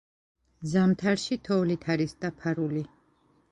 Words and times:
ზამთარში 0.71 1.37
თოვლით 1.49 1.87
არის 1.97 2.19
დაფარული. 2.25 2.85